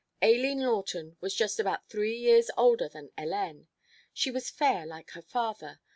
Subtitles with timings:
[0.23, 3.67] Aileen Lawton was just about three years older than Hélène.
[4.15, 5.79] She was fair like her father.